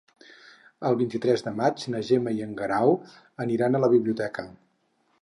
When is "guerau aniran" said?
2.63-3.77